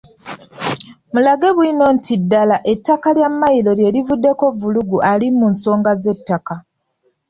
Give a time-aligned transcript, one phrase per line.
[1.13, 6.55] Mulage bwino nti ddala ettaka lya Mmayiro lye livuddeko vvulugu ali mu nsonga z’ettaka.